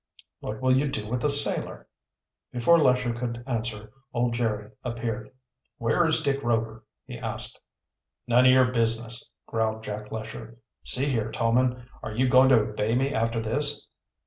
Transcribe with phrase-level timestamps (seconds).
[0.39, 1.87] "What will you do with the sailor?"
[2.51, 5.29] Before Lesher could answer old Jerry appeared.
[5.77, 7.59] "Where is Dick Rover?" he asked.
[8.25, 10.57] "None of your business," growled Jack Lesher.
[10.83, 13.89] "See here, Tolman, are you going to obey me after this?"